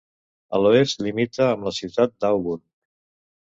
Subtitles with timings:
[0.57, 2.67] A l'oest limita amb la ciutat d'Auburn.